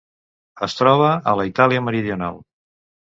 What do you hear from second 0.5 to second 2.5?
Es troba a la Itàlia meridional.